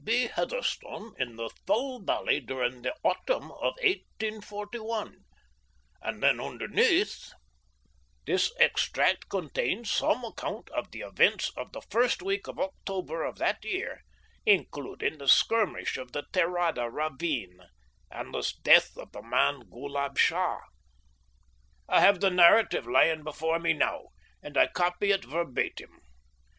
B. 0.03 0.29
Heatherstone 0.29 1.13
in 1.19 1.35
the 1.35 1.51
Thull 1.67 1.99
Valley 2.01 2.39
during 2.39 2.81
the 2.81 2.95
autumn 3.03 3.51
of 3.51 3.77
1841," 3.83 5.17
and 6.01 6.23
then 6.23 6.39
underneath: 6.39 7.31
This 8.25 8.51
extract 8.59 9.29
contains 9.29 9.91
some 9.91 10.25
account 10.25 10.71
of 10.71 10.89
the 10.89 11.01
events 11.01 11.51
of 11.55 11.71
the 11.73 11.81
first 11.91 12.23
week 12.23 12.47
of 12.47 12.57
October 12.59 13.23
of 13.23 13.37
that 13.37 13.63
year, 13.63 14.01
including 14.43 15.19
the 15.19 15.27
skirmish 15.27 15.97
of 15.97 16.13
the 16.13 16.23
Terada 16.33 16.89
ravine 16.91 17.59
and 18.09 18.33
the 18.33 18.51
death 18.63 18.97
of 18.97 19.11
the 19.11 19.21
man 19.21 19.65
Ghoolab 19.69 20.17
Shah. 20.17 20.61
I 21.87 21.99
have 22.01 22.21
the 22.21 22.31
narrative 22.31 22.87
lying 22.87 23.23
before 23.23 23.59
me 23.59 23.73
now, 23.73 24.07
and 24.41 24.57
I 24.57 24.65
copy 24.65 25.11
it 25.11 25.25
verbatim. 25.25 26.01